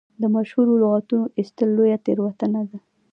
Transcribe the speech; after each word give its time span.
د 0.21 0.23
مشهورو 0.35 0.73
لغتونو 0.83 1.25
ایستل 1.39 1.69
لویه 1.77 1.97
تېروتنه 2.05 2.61
ده. 2.69 2.77